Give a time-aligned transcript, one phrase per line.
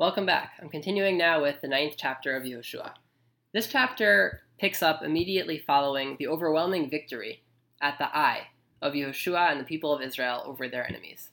[0.00, 0.52] Welcome back.
[0.58, 2.92] I'm continuing now with the ninth chapter of Yehoshua.
[3.52, 7.42] This chapter picks up immediately following the overwhelming victory
[7.82, 8.46] at the Ai
[8.80, 11.28] of Yehoshua and the people of Israel over their enemies.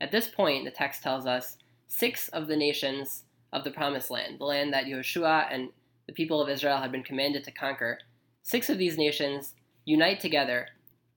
[0.00, 4.40] At this point, the text tells us six of the nations of the Promised Land,
[4.40, 5.68] the land that Yehoshua and
[6.08, 8.00] the people of Israel had been commanded to conquer,
[8.42, 9.54] six of these nations
[9.84, 10.66] unite together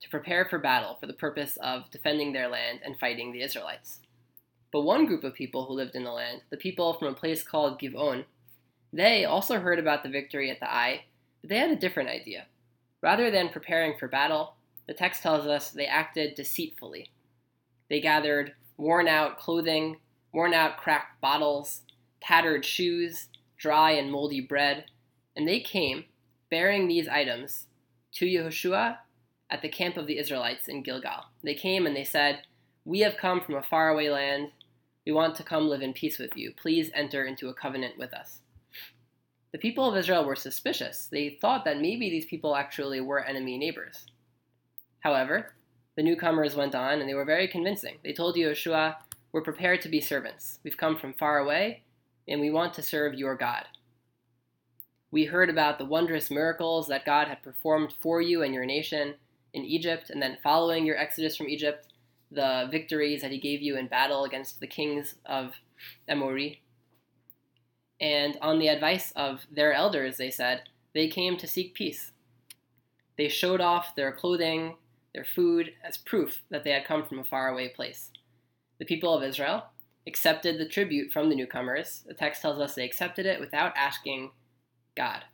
[0.02, 3.98] to prepare for battle for the purpose of defending their land and fighting the Israelites.
[4.72, 7.42] But one group of people who lived in the land, the people from a place
[7.42, 8.24] called Givon,
[8.92, 11.04] they also heard about the victory at the Ai,
[11.40, 12.46] but they had a different idea.
[13.02, 14.54] Rather than preparing for battle,
[14.86, 17.10] the text tells us they acted deceitfully.
[17.90, 19.98] They gathered worn out clothing,
[20.32, 21.82] worn out cracked bottles,
[22.20, 23.28] tattered shoes,
[23.58, 24.86] dry and moldy bread,
[25.36, 26.04] and they came
[26.50, 27.66] bearing these items
[28.12, 28.98] to Yehoshua
[29.50, 31.26] at the camp of the Israelites in Gilgal.
[31.42, 32.42] They came and they said,
[32.84, 34.50] We have come from a faraway land
[35.04, 36.52] we want to come live in peace with you.
[36.56, 38.40] Please enter into a covenant with us.
[39.52, 41.08] The people of Israel were suspicious.
[41.10, 44.06] They thought that maybe these people actually were enemy neighbors.
[45.00, 45.54] However,
[45.96, 47.96] the newcomers went on and they were very convincing.
[48.02, 48.96] They told Yehoshua,
[49.32, 50.58] We're prepared to be servants.
[50.64, 51.82] We've come from far away
[52.28, 53.64] and we want to serve your God.
[55.10, 59.14] We heard about the wondrous miracles that God had performed for you and your nation
[59.52, 61.91] in Egypt, and then following your exodus from Egypt,
[62.34, 65.54] the victories that he gave you in battle against the kings of
[66.08, 66.62] Amori.
[68.00, 70.62] And on the advice of their elders, they said,
[70.94, 72.12] they came to seek peace.
[73.16, 74.76] They showed off their clothing,
[75.14, 78.10] their food, as proof that they had come from a faraway place.
[78.78, 79.66] The people of Israel
[80.06, 82.02] accepted the tribute from the newcomers.
[82.06, 84.32] The text tells us they accepted it without asking
[84.96, 85.24] God.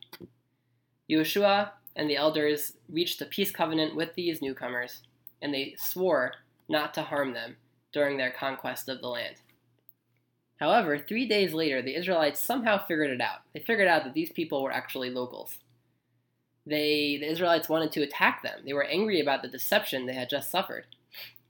[1.10, 5.02] Yehoshua and the elders reached a peace covenant with these newcomers,
[5.40, 6.34] and they swore
[6.68, 7.56] not to harm them
[7.92, 9.36] during their conquest of the land.
[10.60, 13.40] However, three days later, the Israelites somehow figured it out.
[13.54, 15.58] They figured out that these people were actually locals.
[16.66, 18.60] They, the Israelites wanted to attack them.
[18.64, 20.84] They were angry about the deception they had just suffered.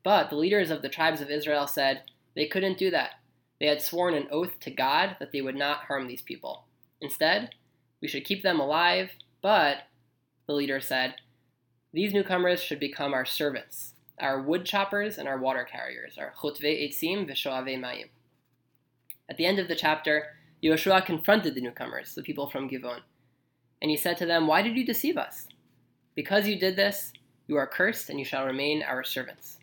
[0.04, 2.02] But the leaders of the tribes of Israel said
[2.36, 3.12] they couldn't do that.
[3.58, 6.64] They had sworn an oath to God that they would not harm these people.
[7.00, 7.50] Instead,
[8.00, 9.10] we should keep them alive,
[9.42, 9.78] but,
[10.46, 11.16] the leader said,
[11.92, 16.88] these newcomers should become our servants our wood choppers and our water carriers, our chotvei
[16.88, 18.08] etzim v'shoavei mayim.
[19.28, 23.00] At the end of the chapter, Yehoshua confronted the newcomers, the people from Givon,
[23.80, 25.46] and he said to them, Why did you deceive us?
[26.14, 27.12] Because you did this,
[27.46, 29.58] you are cursed, and you shall remain our servants.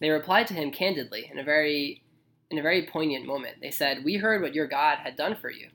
[0.00, 2.02] They replied to him candidly in a very
[2.50, 3.56] in a very poignant moment.
[3.60, 5.68] They said, We heard what your God had done for you.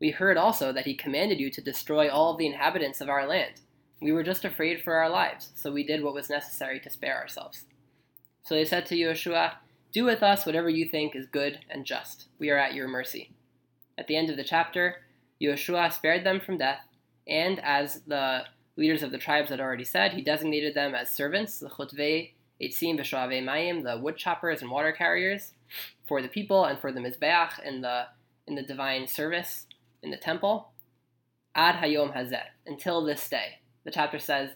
[0.00, 3.26] We heard also that he commanded you to destroy all of the inhabitants of our
[3.26, 3.60] land
[4.02, 7.16] we were just afraid for our lives, so we did what was necessary to spare
[7.16, 7.64] ourselves.
[8.44, 9.52] So they said to Yehoshua,
[9.92, 12.26] Do with us whatever you think is good and just.
[12.38, 13.32] We are at your mercy.
[13.96, 14.96] At the end of the chapter,
[15.40, 16.80] Yehoshua spared them from death,
[17.28, 18.44] and as the
[18.76, 22.98] leaders of the tribes had already said, he designated them as servants, the chotvei, etzim
[22.98, 25.52] v'shoavei mayim, the wood choppers and water carriers,
[26.06, 28.06] for the people and for the mizbeach in the
[28.46, 29.66] in the divine service
[30.02, 30.72] in the temple.
[31.54, 34.50] Ad hayom hazeh, until this day the chapter says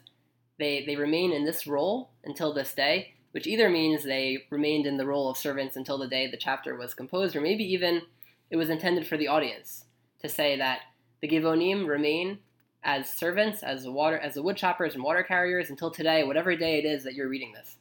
[0.58, 4.96] they, they remain in this role until this day, which either means they remained in
[4.96, 8.02] the role of servants until the day the chapter was composed, or maybe even
[8.50, 9.84] it was intended for the audience
[10.22, 10.80] to say that
[11.20, 12.38] the Givonim remain
[12.82, 16.56] as servants, as the water, as the wood choppers and water carriers until today, whatever
[16.56, 17.76] day it is that you're reading this.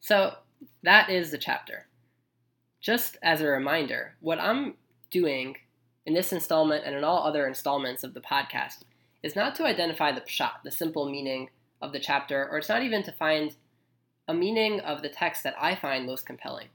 [0.00, 0.34] So
[0.82, 1.86] that is the chapter.
[2.80, 4.74] Just as a reminder, what I'm
[5.10, 5.56] doing
[6.06, 8.82] in this installment and in all other installments of the podcast
[9.24, 11.48] is not to identify the pshat, the simple meaning
[11.80, 13.56] of the chapter, or it's not even to find
[14.28, 16.68] a meaning of the text that I find most compelling.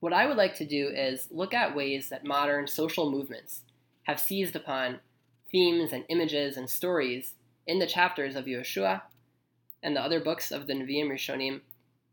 [0.00, 3.62] What I would like to do is look at ways that modern social movements
[4.02, 4.98] have seized upon
[5.52, 7.34] themes and images and stories
[7.68, 9.02] in the chapters of Yehoshua
[9.80, 11.60] and the other books of the Nevi'im Rishonim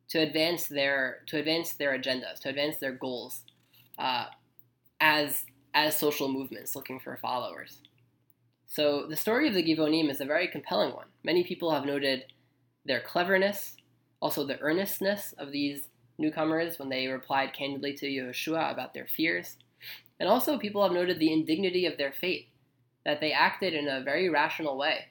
[0.10, 3.42] to advance their to advance their agendas, to advance their goals
[3.98, 4.26] uh,
[5.02, 7.82] as as social movements looking for followers.
[8.68, 11.08] So the story of the Givonim is a very compelling one.
[11.24, 12.26] Many people have noted
[12.86, 13.78] their cleverness,
[14.20, 15.88] also the earnestness of these
[16.18, 19.58] newcomers when they replied candidly to Yehoshua about their fears.
[20.20, 22.50] And also, people have noted the indignity of their fate,
[23.06, 25.06] that they acted in a very rational way,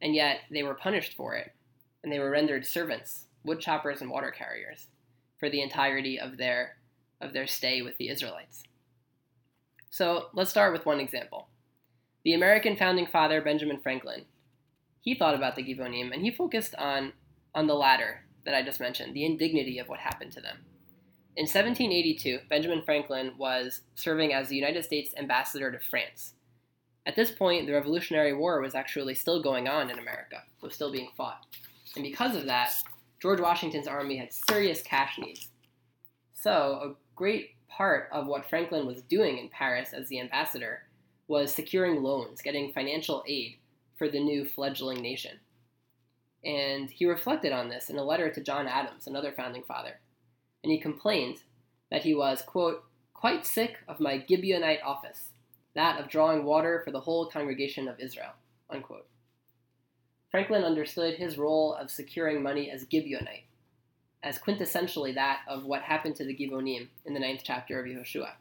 [0.00, 1.52] and yet they were punished for it,
[2.02, 4.86] and they were rendered servants, wood choppers, and water carriers
[5.38, 6.76] for the entirety of their,
[7.20, 8.62] of their stay with the Israelites.
[9.90, 11.48] So let's start with one example.
[12.28, 14.26] The American founding father, Benjamin Franklin,
[15.00, 17.14] he thought about the Givonim and he focused on,
[17.54, 20.58] on the latter that I just mentioned, the indignity of what happened to them.
[21.36, 26.34] In 1782, Benjamin Franklin was serving as the United States ambassador to France.
[27.06, 30.74] At this point, the Revolutionary War was actually still going on in America, it was
[30.74, 31.46] still being fought.
[31.96, 32.74] And because of that,
[33.22, 35.48] George Washington's army had serious cash needs.
[36.34, 40.82] So, a great part of what Franklin was doing in Paris as the ambassador
[41.28, 43.56] was securing loans, getting financial aid
[43.96, 45.38] for the new fledgling nation.
[46.44, 50.00] And he reflected on this in a letter to John Adams, another founding father
[50.62, 51.38] and he complained
[51.90, 52.84] that he was, quote,
[53.14, 55.30] quite sick of my Gibeonite office,
[55.74, 58.32] that of drawing water for the whole congregation of Israel,
[58.70, 59.06] unquote.
[60.30, 63.44] Franklin understood his role of securing money as Gibeonite,
[64.22, 68.32] as quintessentially that of what happened to the Gibeonim in the ninth chapter of Yehoshua.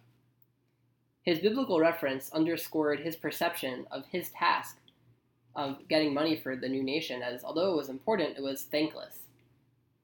[1.27, 4.77] His biblical reference underscored his perception of his task
[5.57, 9.23] of getting money for the new nation as, although it was important, it was thankless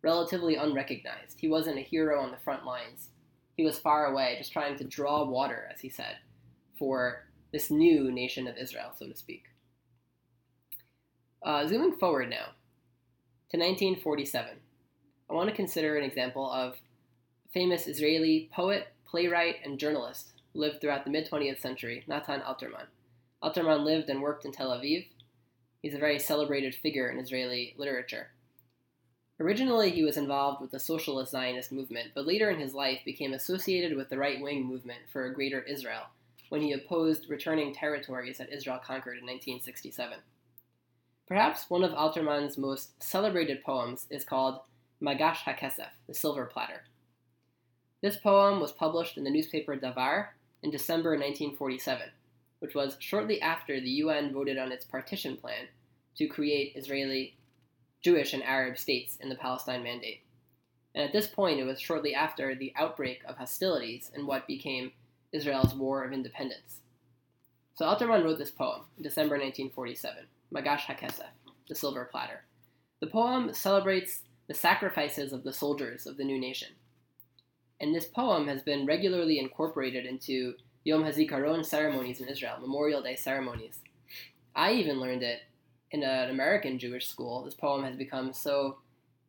[0.02, 1.40] relatively unrecognized.
[1.40, 3.08] He wasn't a hero on the front lines.
[3.56, 6.18] He was far away, just trying to draw water, as he said,
[6.78, 7.24] for
[7.54, 9.46] this new nation of Israel, so to speak.
[11.42, 12.48] Uh, zooming forward now
[13.50, 14.58] to 1947,
[15.30, 16.76] I want to consider an example of
[17.54, 22.88] famous Israeli poet, playwright, and journalist lived throughout the mid 20th century, Natan Alterman.
[23.44, 25.08] Alterman lived and worked in Tel Aviv.
[25.82, 28.30] He's a very celebrated figure in Israeli literature.
[29.40, 33.34] Originally, he was involved with the socialist Zionist movement, but later in his life became
[33.34, 36.04] associated with the right wing movement for a greater Israel
[36.50, 40.20] when he opposed returning territories that Israel conquered in 1967.
[41.28, 44.60] Perhaps one of Alterman's most celebrated poems is called
[45.02, 46.84] Magash HaKesef, the Silver Platter.
[48.02, 50.28] This poem was published in the newspaper Davar
[50.64, 52.08] in December 1947,
[52.60, 55.68] which was shortly after the UN voted on its partition plan
[56.16, 57.36] to create Israeli
[58.02, 60.22] Jewish and Arab states in the Palestine Mandate.
[60.96, 64.92] And at this point, it was shortly after the outbreak of hostilities in what became
[65.32, 66.80] Israel's War of Independence.
[67.76, 71.32] So Alterman wrote this poem in December 1947, Magash HaKesef,
[71.68, 72.44] the Silver Platter.
[73.00, 76.70] The poem celebrates the sacrifices of the soldiers of the new nation.
[77.84, 80.54] And this poem has been regularly incorporated into
[80.86, 83.80] Yom HaZikaron ceremonies in Israel, Memorial Day ceremonies.
[84.56, 85.42] I even learned it
[85.92, 88.78] in an American Jewish school, this poem has become so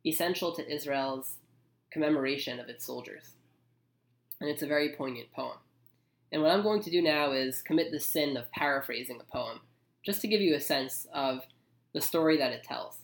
[0.05, 1.35] essential to Israel's
[1.91, 3.33] commemoration of its soldiers.
[4.39, 5.57] And it's a very poignant poem.
[6.31, 9.59] And what I'm going to do now is commit the sin of paraphrasing a poem,
[10.01, 11.41] just to give you a sense of
[11.91, 12.99] the story that it tells.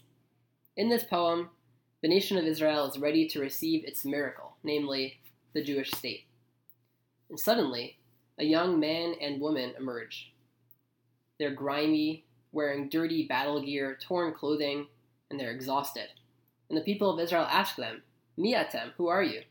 [0.78, 1.50] In this poem,
[2.02, 5.18] the nation of Israel is ready to receive its miracle, namely
[5.54, 6.26] the Jewish state.
[7.30, 7.98] And suddenly,
[8.38, 10.34] a young man and woman emerge.
[11.38, 14.88] They're grimy, wearing dirty battle gear, torn clothing,
[15.30, 16.10] and they're exhausted.
[16.70, 18.04] And the people of Israel ask them,
[18.38, 19.42] Miatem, who are you?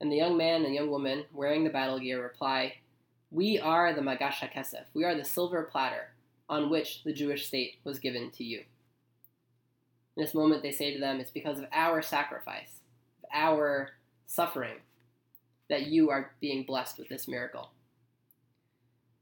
[0.00, 2.74] And the young man and young woman wearing the battle gear reply,
[3.30, 4.84] We are the Magash HaKesef.
[4.92, 6.10] We are the silver platter
[6.48, 8.64] on which the Jewish state was given to you.
[10.16, 12.80] In this moment, they say to them, It's because of our sacrifice,
[13.32, 13.90] our
[14.26, 14.76] suffering,
[15.68, 17.70] that you are being blessed with this miracle.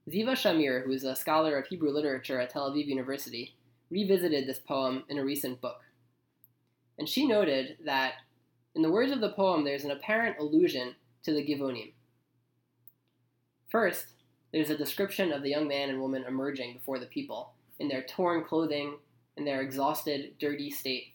[0.09, 3.55] Ziva Shamir, who is a scholar of Hebrew literature at Tel Aviv University,
[3.91, 5.83] revisited this poem in a recent book.
[6.99, 8.15] And she noted that
[8.75, 10.95] in the words of the poem, there's an apparent allusion
[11.25, 11.93] to the Givonim.
[13.69, 14.07] First,
[14.53, 18.03] there's a description of the young man and woman emerging before the people in their
[18.03, 18.97] torn clothing,
[19.37, 21.15] in their exhausted, dirty state.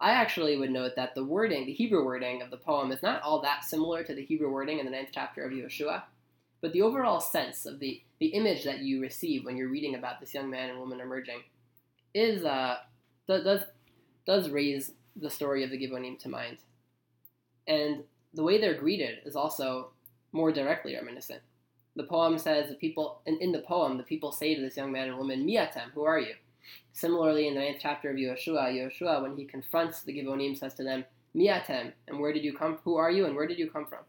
[0.00, 3.22] I actually would note that the wording, the Hebrew wording of the poem, is not
[3.22, 6.02] all that similar to the Hebrew wording in the ninth chapter of Yehoshua,
[6.60, 10.20] But the overall sense of the, the image that you receive when you're reading about
[10.20, 11.42] this young man and woman emerging
[12.14, 12.76] is uh,
[13.26, 13.62] does
[14.24, 16.58] does raise the story of the Givonim to mind.
[17.66, 19.90] And the way they're greeted is also
[20.32, 21.40] more directly reminiscent.
[21.96, 24.92] The poem says the people in, in the poem the people say to this young
[24.92, 26.34] man and woman, Miatem, who are you?
[26.98, 30.82] Similarly, in the ninth chapter of Yehoshua, Yehoshua, when he confronts the Givonim, says to
[30.82, 32.80] them, Miatem, and where did you come?
[32.82, 34.00] Who are you, and where did you come from?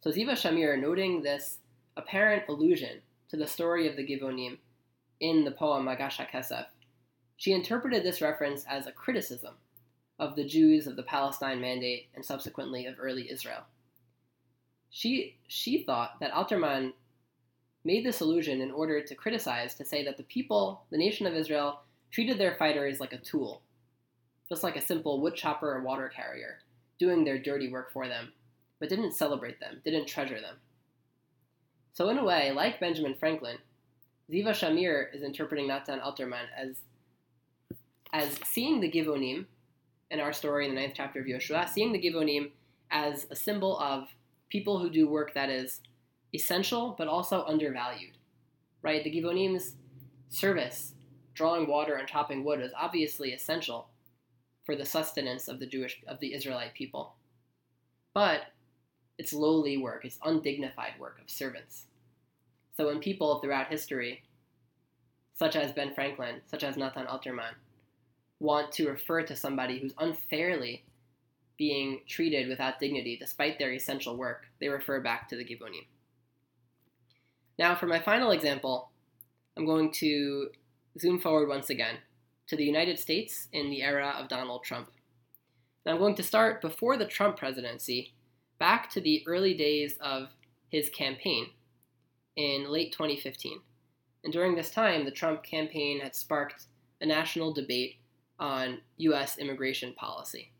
[0.00, 1.58] So Ziva Shamir, noting this
[1.96, 4.58] apparent allusion to the story of the Givonim
[5.20, 6.66] in the poem Magash HaKesef,
[7.36, 9.54] she interpreted this reference as a criticism
[10.18, 13.62] of the Jews of the Palestine Mandate and subsequently of early Israel.
[14.90, 16.92] She, she thought that Alterman
[17.84, 21.34] made this allusion in order to criticize, to say that the people, the nation of
[21.34, 23.62] Israel, treated their fighters like a tool,
[24.48, 26.60] just like a simple woodchopper or water carrier,
[26.98, 28.32] doing their dirty work for them
[28.84, 30.56] but didn't celebrate them, didn't treasure them.
[31.94, 33.56] So, in a way, like Benjamin Franklin,
[34.30, 36.76] Ziva Shamir is interpreting Natan Alterman as,
[38.12, 39.46] as seeing the Givonim
[40.10, 42.50] in our story in the ninth chapter of Yehoshua, seeing the Givonim
[42.90, 44.08] as a symbol of
[44.48, 45.80] people who do work that is
[46.34, 48.18] essential but also undervalued.
[48.82, 49.02] Right?
[49.02, 49.74] The Givonim's
[50.28, 50.94] service,
[51.34, 53.88] drawing water and chopping wood, is obviously essential
[54.64, 57.14] for the sustenance of the Jewish of the Israelite people.
[58.12, 58.42] But
[59.18, 61.86] it's lowly work, it's undignified work of servants.
[62.76, 64.22] So when people throughout history,
[65.34, 67.54] such as Ben Franklin, such as Nathan Alterman,
[68.40, 70.84] want to refer to somebody who's unfairly
[71.56, 75.86] being treated without dignity despite their essential work, they refer back to the Gibonim.
[77.58, 78.90] Now, for my final example,
[79.56, 80.48] I'm going to
[80.98, 81.96] zoom forward once again
[82.48, 84.90] to the United States in the era of Donald Trump.
[85.86, 88.14] I'm going to start before the Trump presidency,
[88.58, 90.30] back to the early days of
[90.68, 91.50] his campaign
[92.36, 93.60] in late 2015.
[94.24, 96.66] And during this time, the Trump campaign had sparked
[97.00, 97.96] a national debate
[98.38, 99.38] on U.S.
[99.38, 100.52] immigration policy.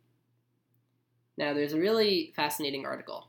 [1.37, 3.29] Now, there's a really fascinating article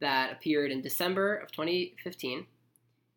[0.00, 2.46] that appeared in December of 2015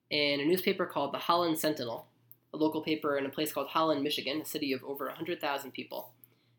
[0.09, 2.07] in a newspaper called the Holland Sentinel,
[2.53, 6.11] a local paper in a place called Holland, Michigan, a city of over 100,000 people.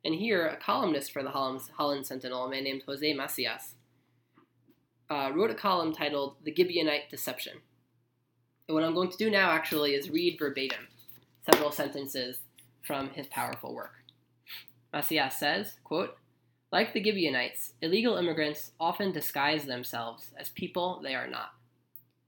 [0.05, 3.75] And here, a columnist for the Holland, Holland Sentinel, a man named Jose Macias,
[5.11, 7.59] uh, wrote a column titled The Gibeonite Deception.
[8.69, 10.89] And what I'm going to do now actually is read verbatim
[11.51, 12.41] several sentences
[12.83, 13.93] from his powerful work.
[14.93, 16.17] Macias says, quote,
[16.73, 21.51] like the Gibeonites, illegal immigrants often disguise themselves as people they are not.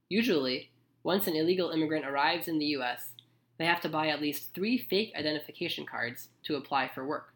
[0.07, 0.71] Usually,
[1.03, 3.11] once an illegal immigrant arrives in the U.S.,
[3.57, 7.33] they have to buy at least three fake identification cards to apply for work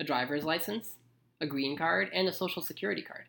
[0.00, 0.94] a driver's license,
[1.42, 3.24] a green card, and a social security card.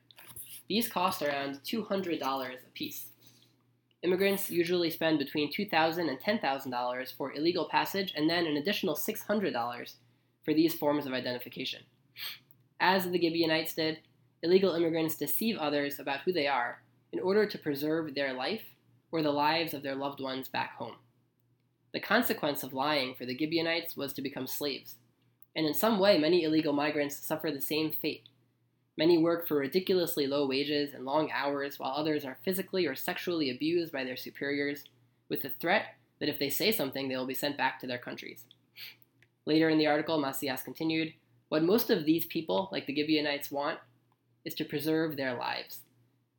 [0.69, 2.21] These cost around $200
[2.65, 3.07] apiece.
[4.03, 9.93] Immigrants usually spend between $2,000 and $10,000 for illegal passage and then an additional $600
[10.45, 11.81] for these forms of identification.
[12.79, 13.99] As the Gibeonites did,
[14.41, 18.63] illegal immigrants deceive others about who they are in order to preserve their life
[19.11, 20.95] or the lives of their loved ones back home.
[21.93, 24.95] The consequence of lying for the Gibeonites was to become slaves,
[25.55, 28.29] and in some way, many illegal migrants suffer the same fate.
[28.97, 33.49] Many work for ridiculously low wages and long hours, while others are physically or sexually
[33.49, 34.85] abused by their superiors,
[35.27, 37.97] with the threat that if they say something, they will be sent back to their
[37.97, 38.45] countries.
[39.45, 41.13] Later in the article, Macias continued
[41.49, 43.79] What most of these people, like the Gibeonites, want
[44.45, 45.79] is to preserve their lives.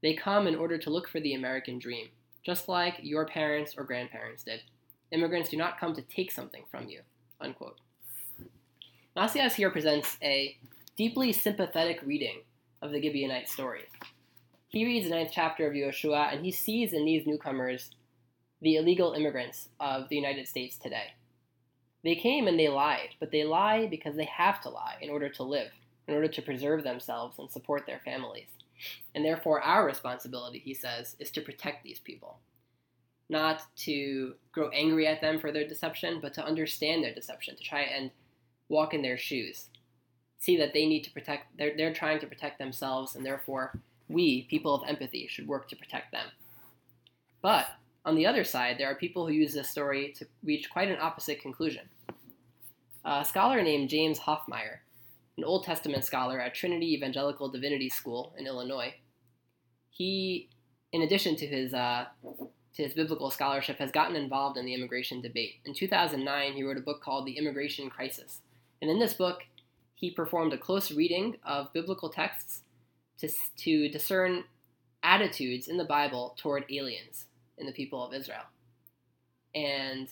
[0.02, 2.08] They come in order to look for the American dream,
[2.42, 4.60] just like your parents or grandparents did.
[5.10, 7.00] Immigrants do not come to take something from you.
[7.40, 7.78] Unquote.
[9.14, 10.56] Macias here presents a
[10.96, 12.40] deeply sympathetic reading
[12.80, 13.82] of the Gibeonite story.
[14.68, 17.90] He reads the ninth chapter of Yehoshua, and he sees in these newcomers
[18.62, 21.12] the illegal immigrants of the United States today.
[22.04, 25.28] They came and they lied, but they lie because they have to lie in order
[25.28, 25.70] to live,
[26.08, 28.48] in order to preserve themselves and support their families.
[29.14, 32.38] And therefore, our responsibility, he says, is to protect these people.
[33.28, 37.62] Not to grow angry at them for their deception, but to understand their deception, to
[37.62, 38.10] try and
[38.68, 39.68] walk in their shoes.
[40.38, 44.42] See that they need to protect, they're, they're trying to protect themselves, and therefore, we,
[44.42, 46.26] people of empathy, should work to protect them.
[47.40, 47.68] But
[48.04, 50.98] on the other side, there are people who use this story to reach quite an
[51.00, 51.88] opposite conclusion.
[53.04, 54.78] A scholar named James Hoffmeier,
[55.38, 58.94] an Old Testament scholar at Trinity Evangelical Divinity School in Illinois,
[59.90, 60.48] he,
[60.92, 62.06] in addition to his uh,
[62.74, 65.56] to his biblical scholarship, has gotten involved in the immigration debate.
[65.64, 68.40] In 2009, he wrote a book called The Immigration Crisis,
[68.80, 69.44] and in this book,
[69.94, 72.62] he performed a close reading of biblical texts
[73.18, 74.44] to, to discern
[75.02, 78.42] attitudes in the Bible toward aliens in the people of Israel.
[79.54, 80.08] And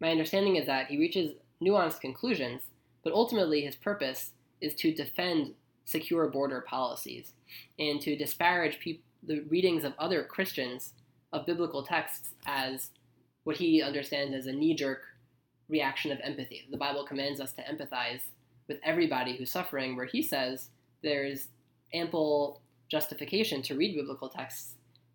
[0.00, 2.62] my understanding is that he reaches nuanced conclusions,
[3.02, 5.54] but ultimately his purpose is to defend
[5.84, 7.32] secure border policies
[7.78, 10.92] and to disparage pe- the readings of other Christians
[11.32, 12.90] of biblical texts as
[13.44, 15.02] what he understands as a knee jerk
[15.68, 16.66] reaction of empathy.
[16.70, 18.22] The Bible commands us to empathize
[18.68, 20.68] with everybody who's suffering, where he says
[21.02, 21.48] there's
[21.94, 24.74] ample justification to read biblical texts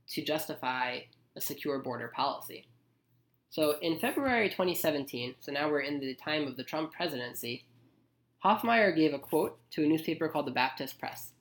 [0.10, 1.00] to justify
[1.36, 2.68] a secure border policy.
[3.50, 7.64] So in February 2017, so now we're in the time of the Trump presidency,
[8.46, 11.32] Hoffmeier gave a quote to a newspaper called the Baptist Press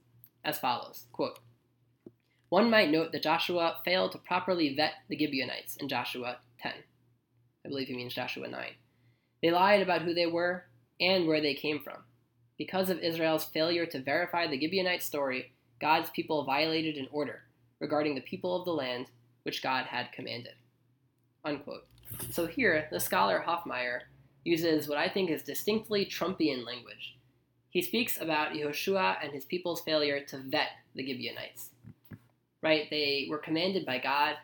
[0.43, 1.39] as follows quote,
[2.49, 6.73] One might note that Joshua failed to properly vet the Gibeonites in Joshua 10.
[7.63, 8.71] I believe he means Joshua 9.
[9.43, 10.65] They lied about who they were
[10.99, 11.99] and where they came from.
[12.57, 17.43] Because of Israel's failure to verify the Gibeonite story, God's people violated an order
[17.81, 19.11] regarding the people of the land
[19.43, 20.55] which God had commanded.
[21.45, 21.87] Unquote.
[22.31, 24.05] So here, the scholar Hoffmeier
[24.45, 27.17] uses what I think is distinctly Trumpian language.
[27.75, 31.71] he speaks about Yehoshua and his people's failure to vet the Gibeonites.
[32.63, 32.89] Right?
[32.89, 34.37] They were commanded by God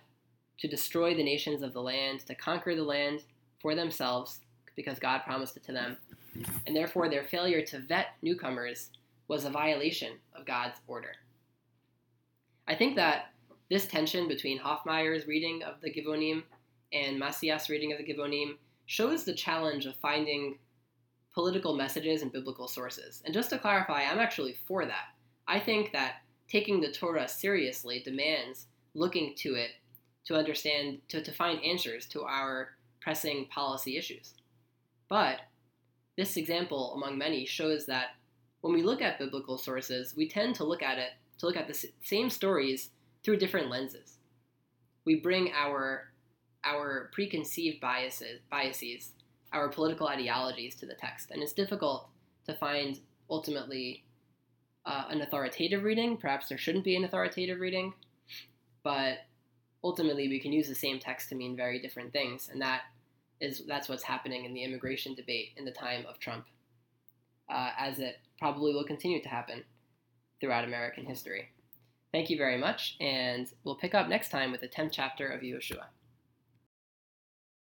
[0.59, 3.23] to destroy the nations of the land, to conquer the land
[3.61, 4.41] for themselves,
[4.75, 5.97] because God promised it to them.
[6.67, 8.91] And therefore, their failure to vet newcomers
[9.29, 11.13] was a violation of God's order.
[12.67, 13.27] I think that
[13.71, 16.43] this tension between Hoffmeier's reading of the Givonim
[16.93, 18.57] and Macias' reading of the Givonim
[18.91, 20.59] shows the challenge of finding
[21.33, 23.23] political messages and biblical sources.
[23.25, 25.15] And just to clarify, I'm actually for that.
[25.47, 29.71] I think that taking the Torah seriously demands looking to it
[30.25, 32.71] to understand, to, to find answers to our
[33.01, 34.35] pressing policy issues.
[35.09, 35.39] But
[36.17, 38.17] this example, among many, shows that
[38.61, 41.69] when we look at biblical sources, we tend to look at it, to look at
[41.69, 42.91] the same stories
[43.23, 44.19] through different lenses.
[45.05, 46.10] We bring our
[46.65, 49.13] our preconceived biases, biases,
[49.53, 52.09] our political ideologies to the text, and it's difficult
[52.47, 54.05] to find ultimately
[54.87, 56.17] uh, an authoritative reading.
[56.17, 57.93] Perhaps there shouldn't be an authoritative reading,
[58.83, 59.19] but
[59.83, 62.83] ultimately we can use the same text to mean very different things, and that
[63.41, 66.47] is that's what's happening in the immigration debate in the time of Trump,
[67.49, 69.65] uh, as it probably will continue to happen
[70.41, 71.51] throughout American history.
[72.13, 75.43] Thank you very much, and we'll pick up next time with the 10th chapter of
[75.43, 75.85] Yehoshua.